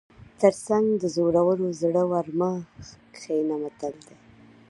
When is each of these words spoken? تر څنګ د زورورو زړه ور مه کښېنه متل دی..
تر 0.41 0.53
څنګ 0.67 0.85
د 1.01 1.03
زورورو 1.15 1.67
زړه 1.81 2.03
ور 2.11 2.27
مه 2.39 2.51
کښېنه 3.13 3.55
متل 3.61 3.95
دی.. 4.05 4.15